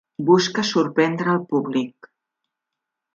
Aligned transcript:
Busca 0.27 0.63
sorprendre 0.69 1.29
al 1.33 1.43
públic. 1.51 2.09